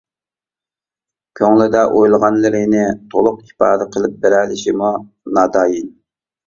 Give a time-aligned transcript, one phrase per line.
[1.39, 4.93] كۆڭلىدە ئويلىغانلىرىنى تۇلۇق ئىپادە قىلىپ بېرەلىشىمۇ
[5.39, 5.99] ناتايىن.